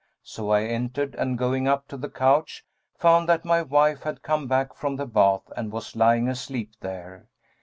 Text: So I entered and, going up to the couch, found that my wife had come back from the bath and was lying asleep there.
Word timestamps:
So 0.23 0.49
I 0.49 0.63
entered 0.63 1.13
and, 1.13 1.37
going 1.37 1.67
up 1.67 1.87
to 1.89 1.95
the 1.95 2.09
couch, 2.09 2.65
found 2.97 3.29
that 3.29 3.45
my 3.45 3.61
wife 3.61 4.01
had 4.01 4.23
come 4.23 4.47
back 4.47 4.73
from 4.73 4.95
the 4.95 5.05
bath 5.05 5.43
and 5.55 5.71
was 5.71 5.95
lying 5.95 6.27
asleep 6.27 6.71
there. 6.79 7.27